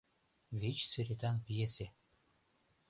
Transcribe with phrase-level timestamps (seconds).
[0.59, 1.87] Вич сӱретан пьесе